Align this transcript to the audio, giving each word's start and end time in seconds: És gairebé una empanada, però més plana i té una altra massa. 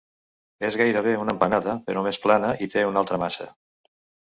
És 0.69 0.77
gairebé 0.81 1.13
una 1.25 1.35
empanada, 1.35 1.77
però 1.91 2.05
més 2.09 2.21
plana 2.25 2.51
i 2.69 2.71
té 2.77 2.89
una 2.91 3.03
altra 3.05 3.23
massa. 3.27 3.51